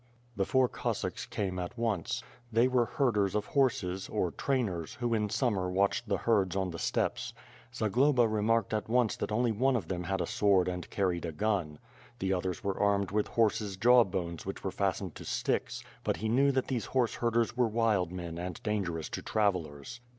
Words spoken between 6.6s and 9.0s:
the ste|)pes. Zagloba remarked at